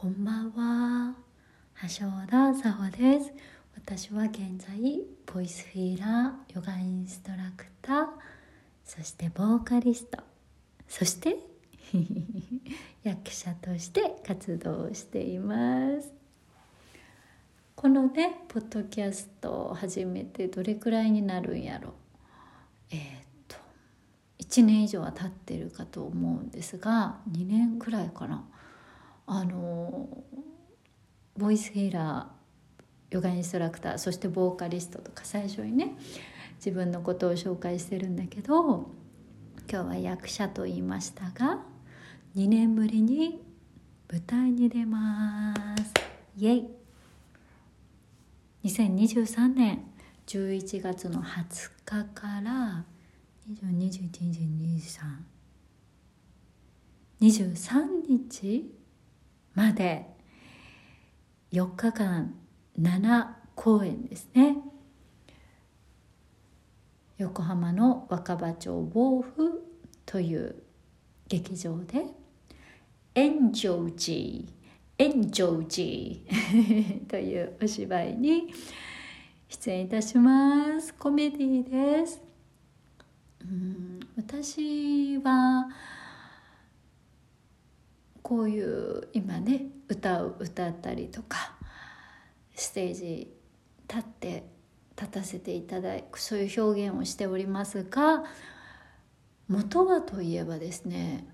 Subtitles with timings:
[0.00, 1.14] こんばんは。
[1.82, 3.34] 橋田沙穂です。
[3.74, 8.06] 私は現在ボイスフィーラーヨガインストラクター
[8.82, 10.16] そしてボーカリスト
[10.88, 11.36] そして
[13.04, 16.10] 役者として活動しています。
[17.76, 21.92] このねポッドキャストを始めてどれくらいになるんやろ。
[22.90, 23.02] えー、っ
[23.48, 23.56] と
[24.38, 28.46] 1年以上は経ってるかと思うんですが2年くらいかな。
[29.32, 30.08] あの
[31.38, 35.94] ボイスヒーラーヨガインストラクターそしてボーカリストとか最初にね
[36.56, 38.90] 自分のことを紹介してるんだけど
[39.70, 41.60] 今日は役者と言いましたが
[42.34, 43.40] 2年ぶりに
[44.10, 45.94] 舞台に出ます。
[46.36, 46.68] イエイ。
[48.64, 49.84] 2023年
[50.26, 52.84] 11月の20日から
[57.20, 58.79] 20212323日？
[59.54, 60.10] まで。
[61.52, 62.32] 4日間
[62.80, 63.26] 7
[63.56, 64.58] 公演ですね。
[67.18, 69.62] 横浜の若葉町防府
[70.06, 70.62] という
[71.28, 72.06] 劇場で
[73.14, 74.52] 「エンジョージー」
[74.96, 78.54] 「エンジョージー」というお芝居に
[79.48, 80.94] 出演いたします。
[80.94, 82.22] コメディです。
[83.42, 85.68] うん私は
[88.22, 91.54] こういう今ね歌う歌ったりとか
[92.54, 93.32] ステージ
[93.88, 94.44] 立って
[94.96, 98.24] 立たせていただくそういう表現をしておりますが
[99.48, 101.26] 元はといえばですね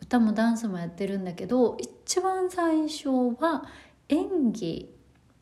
[0.00, 3.08] 歌もダンスもやってるんだけど一番最初
[3.40, 3.64] は
[4.08, 4.94] 演技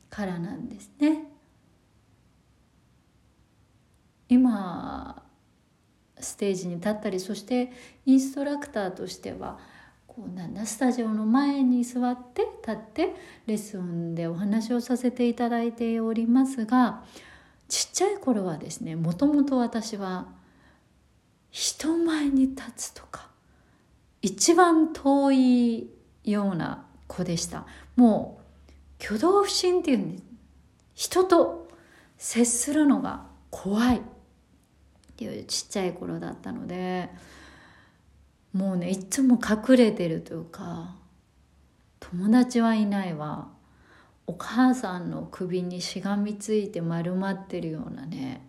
[0.08, 1.24] からなんですね。
[4.28, 5.24] 今
[6.18, 7.72] ステージに立ったりそして
[8.06, 9.58] インストラクターとしては
[10.16, 13.14] こうなんだスタジオの前に座って立って
[13.46, 17.04] レッスンでお話をさせていただいておりますが
[17.68, 20.26] ちっちゃい頃はですねもともと私は
[21.52, 23.28] 人前に立つとか
[24.20, 25.90] 一番遠い
[26.24, 27.66] ような子でした。
[27.96, 28.40] も
[29.00, 30.22] う挙動不審っていうんで
[30.94, 31.68] 人と
[32.18, 34.00] 接するのが怖いっ
[35.16, 37.10] ていうちっちゃい頃だったので
[38.52, 40.94] もうねいつも隠れてるというか
[42.00, 43.48] 友達はいないわ。
[44.26, 48.46] お母さんの首にしがみついて丸まってるようなね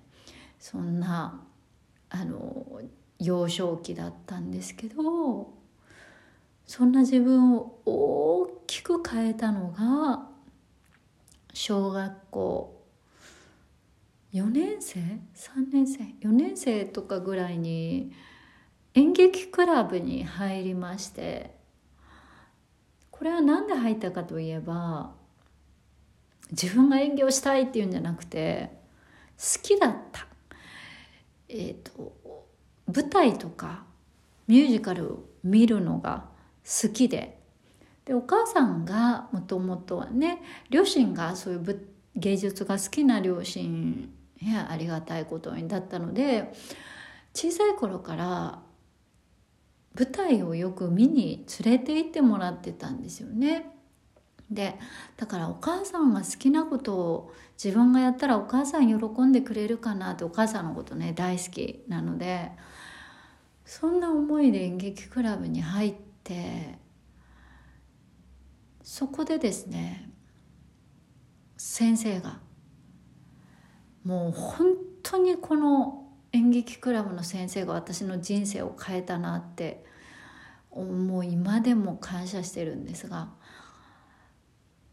[0.59, 1.41] そんな
[2.11, 2.81] あの
[3.17, 5.51] 幼少期だったんですけど
[6.67, 10.27] そんな自分を大きく変えたのが
[11.51, 12.81] 小学校
[14.33, 18.11] 4年生？3年生？4年生とかぐらいに
[18.93, 21.55] 演劇クラブに入りまして
[23.09, 25.11] これは何で入ったかといえば
[26.51, 28.71] 自分が演技をしたいっていうんじゃなくて
[29.37, 30.27] 好きだった
[31.47, 32.13] えっ、ー、と
[32.93, 33.83] 舞台とか
[34.47, 36.25] ミュージカルを見るのが
[36.65, 37.39] 好きで
[38.03, 46.51] でお母さんがもともとはね両親がそういう芸術が好きな両親やありがたいことにだったので
[47.33, 48.59] 小さい頃から
[49.97, 53.71] 舞台をよく見に連れて行ってもらってたんですよね。
[54.49, 54.77] で
[55.15, 62.51] だからお母さんが好きなことを自分がやったらお母さん喜んでくれるかなってお母さんのことね大好きなので
[63.65, 66.77] そんな思いで演劇クラブに入って
[68.83, 70.11] そこでですね
[71.55, 72.39] 先生が
[74.03, 76.00] もう本当にこの
[76.33, 79.83] 演劇クラブの先生が私の人生を変えたなって
[80.73, 83.29] もう今でも感謝してるんですが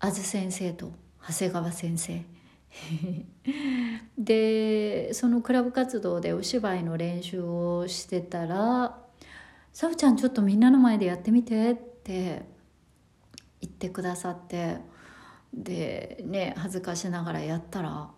[0.00, 0.92] あず先生と
[1.26, 2.24] 長谷川先生。
[4.18, 8.98] でそのクラブ活動でお芝居の練習をしてたら
[9.72, 12.44] 「さおちゃんちょっとみんなの前でやってみて」って
[13.60, 14.78] 言ってくださって
[15.54, 18.10] でね恥ずかしながらやったら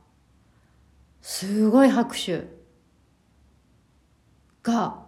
[1.22, 2.59] すごい拍手。
[4.62, 5.02] が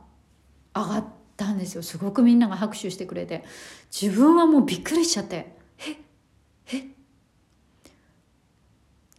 [0.74, 1.04] 上がっ
[1.36, 1.82] たんですよ。
[1.82, 3.44] すごくみんなが拍手してくれて。
[3.90, 5.56] 自分はもうびっくりしちゃって。
[5.78, 6.86] ええ？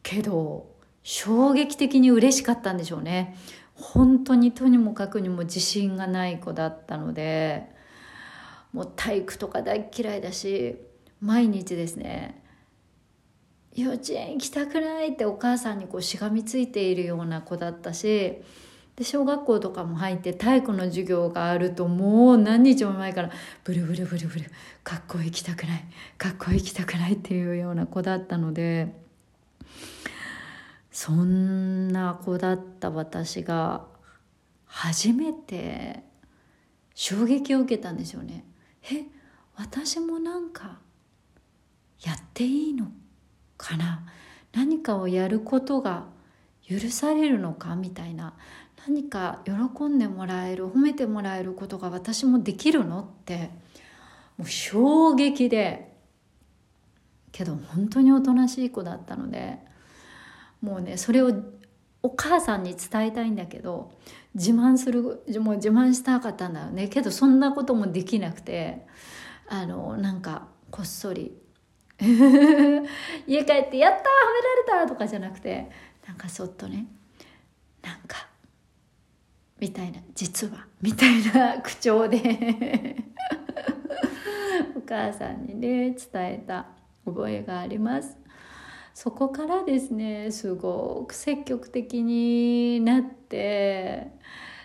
[0.01, 3.35] けど衝撃的に嬉しかったんでしょうね。
[3.75, 7.67] 本当にとにもかくにも自信がない子だったので
[8.71, 10.77] もう体育とか大嫌いだし
[11.19, 12.39] 毎日ですね
[13.73, 18.43] 幼稚園行きたくないってお母さんにこうしがみついているような子だったし
[18.95, 23.31] で小学校とかも入って体育の授業があるともう何日も前から
[23.63, 24.45] ブルブルブルブル
[24.83, 25.85] 学校行きたくない
[26.17, 28.93] 学校行きたくないっていうような子だったので
[30.91, 33.85] そんな子だった私が
[34.65, 36.03] 初めて
[36.93, 38.45] 衝撃を受けたんですよね。
[38.91, 39.05] え
[39.55, 40.79] 私もなんか
[42.03, 42.91] やっていいの
[43.57, 44.05] かな
[44.51, 46.05] 何かをやることが
[46.67, 48.33] 許されるのかみたいな
[48.87, 53.49] 何か喜んでもらえる褒めてもらえることが私もできるのって
[54.37, 55.93] もう衝撃で
[57.31, 59.59] けど本当におとなしい子だったので
[60.61, 61.31] もうねそれを
[62.01, 63.91] お母さんに伝えたいんだけど
[64.35, 68.85] 自慢するもう自慢したかったんだよねけどそんなこともできなくて
[69.47, 71.33] あのなんかこっそり
[71.99, 74.01] 家帰って「やった褒
[74.67, 75.69] められた!」とかじゃなくて
[76.07, 76.87] なんかそっとね
[77.81, 78.27] なんか
[79.63, 82.97] みたいな実はみたいな口調で。
[84.75, 86.65] お母さんにね伝えた
[87.05, 88.17] 覚えがあります。
[88.93, 94.11] そこからですねすごく積極的になって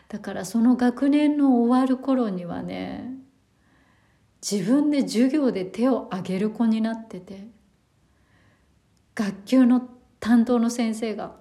[0.08, 3.14] だからその学年の終わる頃にはね
[4.42, 7.46] 自分で授業で手を挙げる子になってて
[9.14, 11.36] 学級の担当の先生が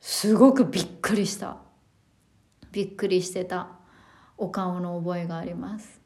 [0.00, 1.67] すごくびっくりした。
[2.72, 3.68] びっくりしてた
[4.36, 6.00] お顔の覚えがあります。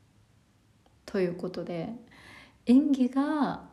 [1.06, 1.90] ということで
[2.66, 3.72] 演技が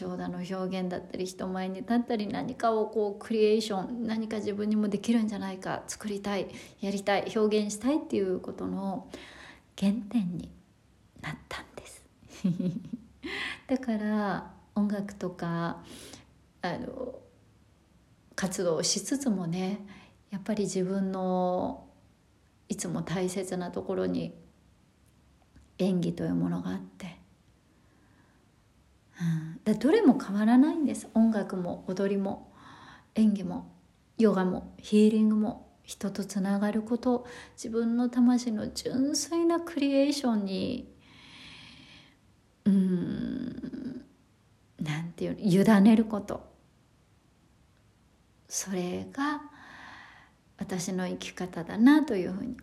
[0.00, 6.48] 橋田の表現だったり人前に立ったり何かをこうクリエーション何か自分にもできるんじゃないか作りたい
[6.80, 9.08] やりたい表現したいっていうことの
[9.78, 10.50] 原点に
[11.22, 12.04] なったんです
[13.68, 15.82] だから音楽とか
[16.62, 17.14] あの
[18.34, 19.80] 活動をしつつもね
[20.30, 21.87] やっぱり自分の
[22.68, 24.34] いつも大切なところに
[25.78, 27.18] 演技というものがあって、
[29.66, 31.08] うん、どれも変わらないんです。
[31.14, 32.52] 音楽も踊りも
[33.14, 33.72] 演技も
[34.18, 37.26] ヨガもヒーリングも人とつながること
[37.56, 40.92] 自分の魂の純粋なクリエーションに
[42.64, 44.04] うん
[44.80, 46.46] なんていうの委ねること。
[48.48, 49.42] それが
[50.58, 52.56] 私の生き方だなというふうに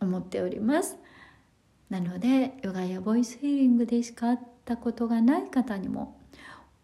[0.00, 0.96] 思っております。
[1.88, 6.20] なのでヨガやボイスヒーリングでしか会ったことがない方にも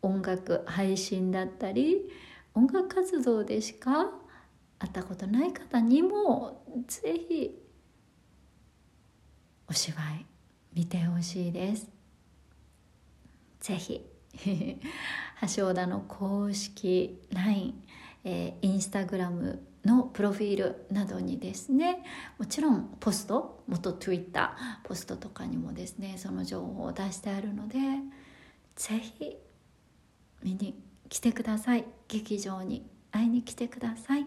[0.00, 2.08] 音楽配信だったり
[2.54, 4.10] 音楽活動でしか
[4.78, 7.58] 会ったことない方にもぜひ
[9.68, 10.26] お芝居
[10.74, 11.88] 見てほしいです。
[13.60, 14.06] ぜひ。
[15.56, 17.82] 橋田の公式 LINE、
[18.24, 22.04] えー、インスタグラムのプロフィールなどにですね
[22.38, 27.78] もちろんポスト元 Twitter ポストとかにもですねその情報を出してあるので
[28.76, 29.36] ぜひ
[30.42, 34.26] 見に来てください劇場に会いに来てください。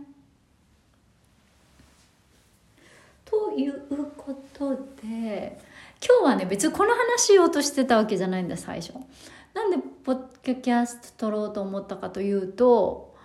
[3.25, 3.81] という
[4.15, 5.59] ことで
[5.99, 8.93] 今日はね別にこの話しようとしてたわけじゃないんだ最初。
[9.55, 13.15] なんでポッドキャスト撮ろうと思ったかというと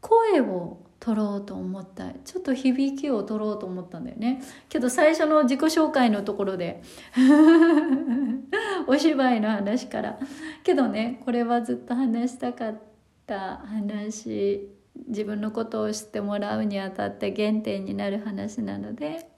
[0.00, 2.14] 声を撮ろうと思った。
[2.24, 4.42] ちょっと響きを取ろうと思ったんだよね。
[4.70, 6.82] けど最初の自己紹介のところで
[8.88, 10.18] お芝居の話から。
[10.62, 12.80] けどねこれはずっと話したかっ
[13.26, 14.66] た話
[15.06, 19.28] 自分のことを知ってもらうにあたって原点になる話なので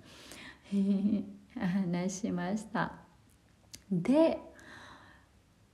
[1.58, 2.92] 話しました。
[3.90, 4.38] で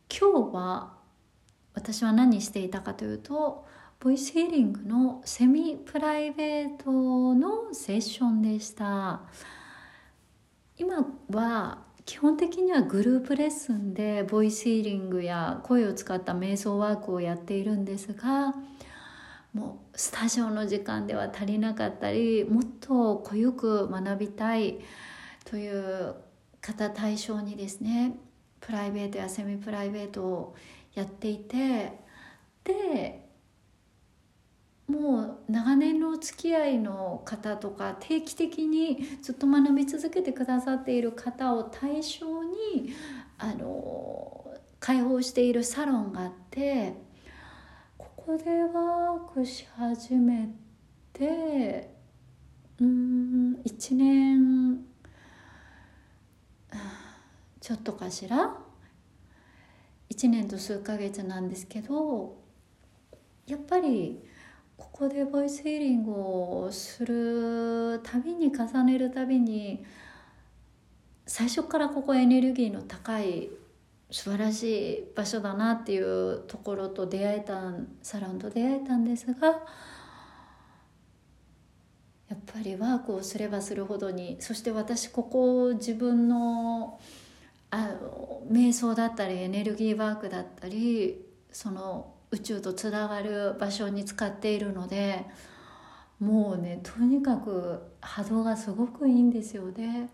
[0.08, 0.94] 今日は
[1.74, 3.66] 私は何していたかというと
[4.02, 9.20] ボイスヒーリングのセミプライベートのセッションでした。
[10.76, 18.56] 今は基本的にはグループレッスンでボイスヒーリングや声を使った瞑想ワークをやっているんですが
[19.54, 24.80] もうスタジオの時間では足りなかったりもっと濃ゆく学びたい
[25.44, 26.16] という
[26.60, 28.16] 方対象にですね
[28.60, 30.56] プライベートやセミプライベートを
[30.94, 31.92] やっていて
[32.64, 33.31] で
[34.92, 42.92] もう長年のお付き合いの方とか定期的にずっと学び続けてくださっている方を対象に
[43.38, 46.92] あの開放しているサロンがあって
[47.96, 50.50] ここでワークし始め
[51.14, 51.94] て
[52.78, 54.84] うん1年
[57.60, 58.58] ちょっとかしら
[60.10, 62.36] ？1年と数ヶ月なんですけど
[63.46, 64.22] やっぱり
[64.76, 69.84] ここでボイスヒーリングをするたびに重ねるたびに
[71.26, 73.50] 最初からここエネルギーの高い
[74.10, 79.48] 素晴らしい場所だなっていうところと出会えたサロンと出会えたんですが
[82.28, 87.00] やっぱりワークをすればするほどにそして私ここを自分の
[87.70, 95.24] あの瞑想だったりエネルギーワークだったりその宇宙とつながる場所に使っているので
[96.18, 100.08] もうねとにかく波動がすごくいいんですよね。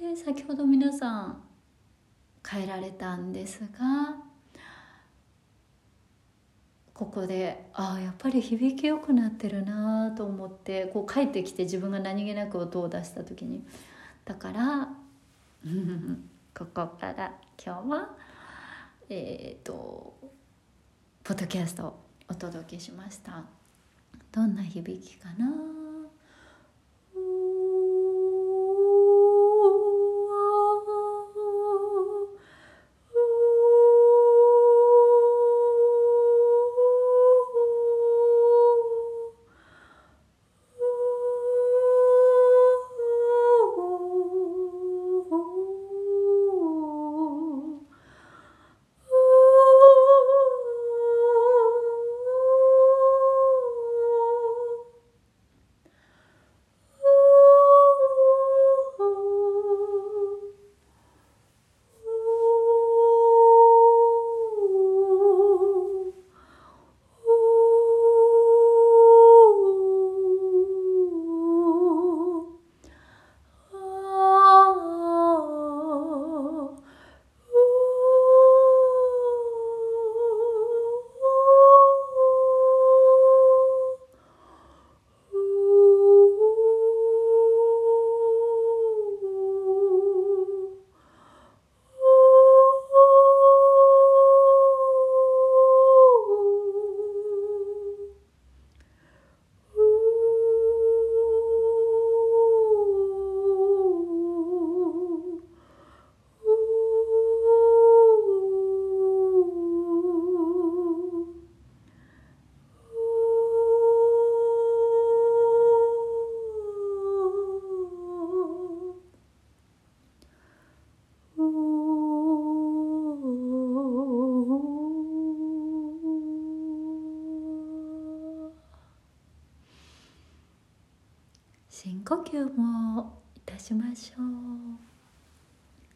[0.00, 1.42] で先ほど皆さん
[2.48, 4.16] 変えられたんですが
[6.94, 13.64] ここでああやっぱり響きよくなってるなと思ってこう帰ってきて自分が何気なく音を出した時に
[14.24, 14.88] だから
[16.56, 18.08] ここから今日は
[19.08, 20.17] えっ、ー、と
[21.28, 21.94] ポッドキャストを
[22.30, 23.44] お届けしました。
[24.32, 25.87] どんな響きかな？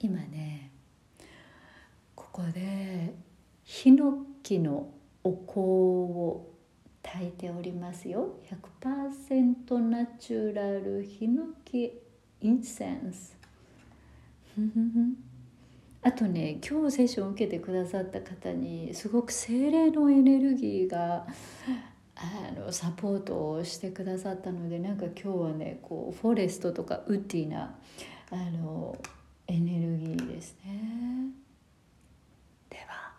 [0.03, 0.73] 今ね
[2.17, 3.15] ここで
[3.63, 4.89] ヒノキの
[5.23, 6.51] お香を
[7.03, 8.41] 炊いておりますよ。
[8.83, 11.93] 100%ナチュラルヒノキ
[12.41, 13.37] インセンス。
[16.03, 21.27] あとね今日セッションを受けてくださった方にすごく精霊のエネルギーが
[22.17, 27.77] あのサポートをしてくださったのでなんか今日はねこうフォレストとかウッディな
[28.31, 28.97] あの
[29.47, 31.31] エネルギーですね。
[32.71, 33.13] では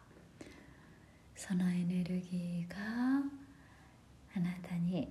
[1.35, 2.77] そのエネルギーが
[4.35, 5.09] あなたに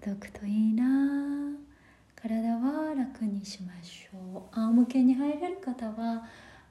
[0.00, 0.84] 届くといいな。
[2.14, 4.54] 体は楽にしましょう。
[4.54, 6.24] 仰向けに入れる方は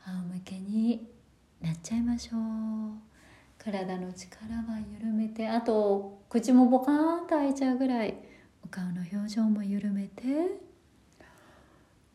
[0.05, 1.07] 仰向けに
[1.61, 2.39] なっちゃいましょう。
[3.57, 8.15] 体の力は緩めてあと口もボカーンと開いちゃうぐらい
[8.63, 10.68] お顔の表情も緩めて。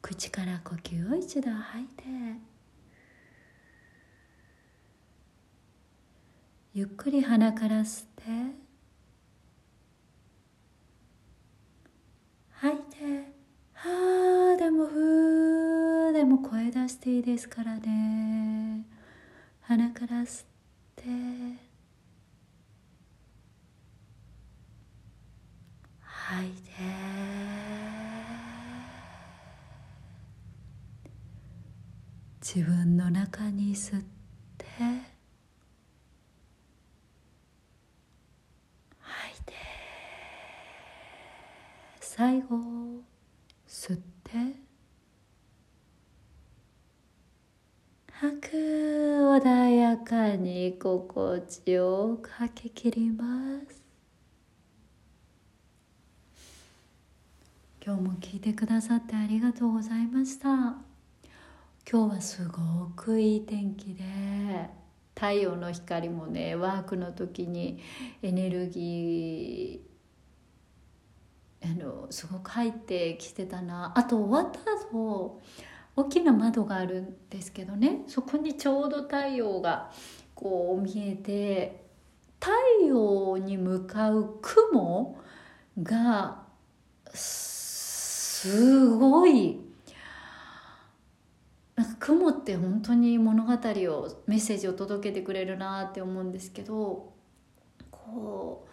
[0.04, 2.04] 口から呼吸を一度吐いて
[6.75, 8.23] ゆっくり鼻から吸って
[12.50, 13.32] 吐いて
[13.73, 18.84] はあでもふーでも声出していいですからね。
[19.62, 20.46] 鼻から吸っ
[20.96, 21.04] て
[26.02, 26.93] 吐いて
[32.54, 34.04] 自分の中に吸っ
[34.56, 34.64] て
[39.00, 39.52] 吐いて
[41.99, 42.56] 最後
[43.66, 44.30] 吸って
[48.12, 53.25] 吐く穏やかに心地よく吐き切りま
[53.68, 53.82] す。
[57.84, 60.93] 今日も聞いてくださってありがとうございました。
[61.91, 64.05] 今日はすごくいい天気で。
[65.14, 67.81] 太陽の光もねワークの時に
[68.21, 73.93] エネルギーあのすごく入ってきてたな。
[73.95, 74.59] あと終わった
[74.93, 75.41] 後
[75.95, 78.03] 大きな窓があるんですけどね。
[78.09, 79.93] そこにちょうど太陽が
[80.35, 81.85] こう見えて
[82.41, 82.50] 太
[82.87, 85.23] 陽に向かう雲
[85.81, 86.43] が
[87.12, 89.61] すごい
[92.04, 97.14] 雲って本当に物語をメッセージを届けてくれるなって思うんですけど
[97.90, 98.68] こ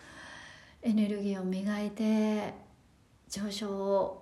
[0.83, 2.53] うエネルギーを磨いて
[3.29, 4.21] 上昇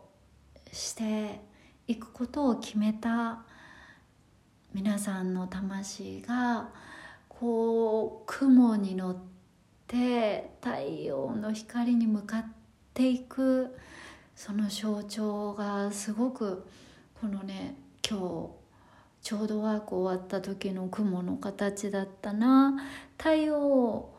[0.72, 1.42] して
[1.88, 3.42] いくことを決めた
[4.76, 6.70] 皆さんの魂が
[7.28, 9.18] こう雲に乗っ
[9.88, 12.46] て太陽の光に向かっ
[12.94, 13.76] ていく
[14.36, 16.68] その象徴がすごく
[17.20, 17.74] このね
[18.08, 18.59] 今日
[19.22, 22.76] ちょうどワーク終わった時の雲の形だったな。
[23.18, 24.10] 太陽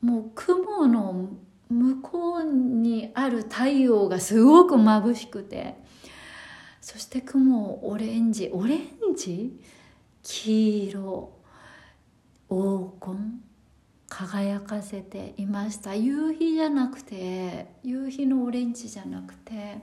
[0.00, 1.28] もう雲の
[1.68, 5.74] 向こうにある太陽がすごく眩しくて。
[6.80, 8.80] そして雲オレンジオレン
[9.16, 9.60] ジ？
[10.22, 11.32] 黄色。
[12.48, 13.42] 黄金？
[14.08, 15.96] 輝かせていました。
[15.96, 19.80] 夕日じゃなくて夕日のオレンジじゃなくて。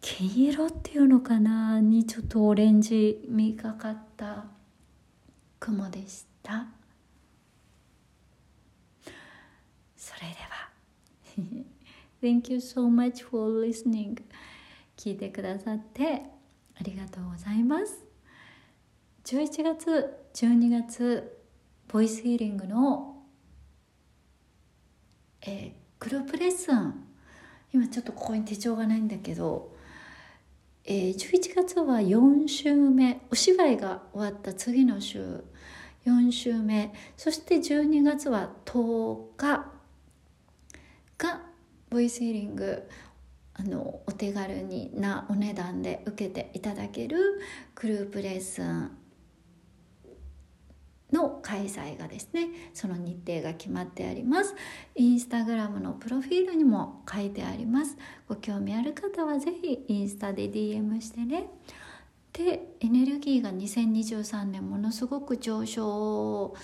[0.00, 4.46] 黄色っていうのかなにちょっとオレンジみがかった
[5.58, 6.66] 雲でした。
[9.96, 11.64] それでは。
[12.22, 14.20] Thank you so much for listening.
[14.96, 16.22] 聞いてくださって
[16.80, 18.04] ありがとうございます。
[19.24, 21.38] 11月12月
[21.88, 23.22] ボイスヒーリングの、
[25.42, 27.04] えー、グループレッスン。
[27.72, 29.76] 今ちょっとここに手帳がないんだけど、
[30.90, 33.20] えー、11月は4週目。
[33.30, 35.44] お芝居が終わった次の週。
[36.06, 36.94] 4週目。
[37.14, 39.66] そして12月は10日
[41.18, 41.42] が
[41.90, 42.88] ボイスヒーリング。
[43.52, 47.38] あのお手軽になお値段で受けていただける
[47.74, 48.97] グループレッスン。
[51.12, 54.54] の開催がですねその日程が決まってあります。
[54.94, 57.96] インスタグラムのプロフィールにも書いてあります。
[58.28, 61.48] ご興味ある方は是非インスタで DM してね。
[62.32, 66.54] でエネルギーが2023年ものすごく上昇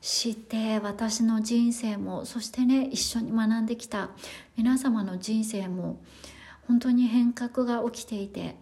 [0.00, 4.10] して私の人生もそしてね一緒に学んできた
[4.56, 5.98] 皆様の人生も
[6.66, 8.56] 本当に変革が起きていて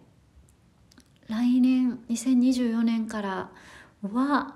[1.27, 3.49] 来年2024年から
[4.03, 4.55] は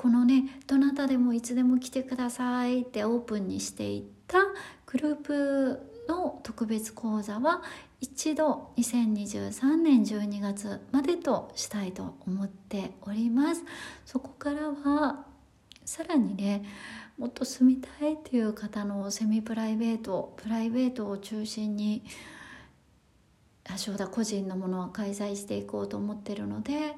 [0.00, 4.38] このねどなたでもいつでも来てくださいってオープンにしていった
[4.86, 7.62] グループの特別講座は
[8.00, 13.62] 一度2023年12月までとしたいと思っております。
[14.06, 15.26] そこからは
[15.84, 16.64] さらにね
[17.18, 22.04] もっと住みたいっていう方のセミプライベートプライベートを中心に
[23.76, 26.94] 正田個人のものは開催していこうと思ってるので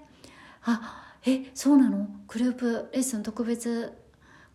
[0.65, 2.09] あえそうなの？
[2.29, 3.93] グループレッスン特別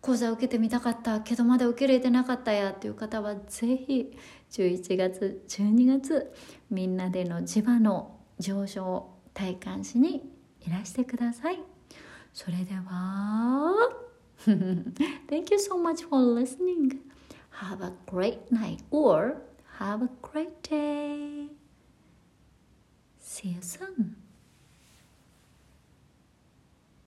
[0.00, 4.16] 講座受けてみたかったけどまだ受け入れてなかったやっていう方は是非
[4.50, 6.32] 11月12月
[6.70, 11.60] みんなでの磁場の上昇体感しにいらしてください。
[12.32, 13.74] それでは
[14.46, 16.98] Thank you so much for listening.
[17.60, 19.42] Have a great night or
[19.80, 21.48] have a great day.
[23.20, 24.27] See you soon.